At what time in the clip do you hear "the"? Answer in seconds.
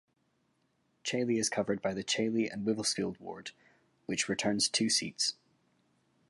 1.93-2.03